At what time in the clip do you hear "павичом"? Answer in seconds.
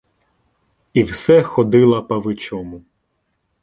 2.01-2.85